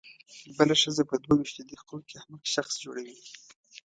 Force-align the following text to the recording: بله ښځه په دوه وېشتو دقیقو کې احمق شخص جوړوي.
بله 0.57 0.75
ښځه 0.81 1.03
په 1.09 1.15
دوه 1.23 1.35
وېشتو 1.37 1.61
دقیقو 1.69 1.97
کې 2.07 2.13
احمق 2.19 2.43
شخص 2.53 2.73
جوړوي. 2.83 3.19